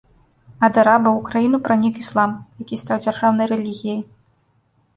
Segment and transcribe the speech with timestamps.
[0.67, 2.31] Ад арабаў у краіну пранік іслам,
[2.63, 4.05] які стаў дзяржаўнай рэлігіяй.